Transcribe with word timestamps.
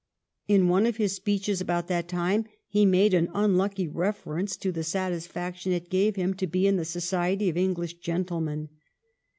In 0.47 0.67
one 0.67 0.87
of 0.87 0.97
his 0.97 1.13
speeches 1.13 1.61
about 1.61 1.85
that 1.87 2.07
time 2.07 2.45
he 2.65 2.87
made 2.87 3.13
an 3.13 3.29
unlucky 3.35 3.87
reference 3.87 4.57
to 4.57 4.71
the 4.71 4.83
satisfaction 4.83 5.73
it 5.73 5.91
gave 5.91 6.15
him 6.15 6.33
to 6.37 6.47
be 6.47 6.65
in 6.65 6.75
the 6.77 6.85
society 6.85 7.49
of 7.49 7.55
English 7.57 7.99
gentlemen. 7.99 8.69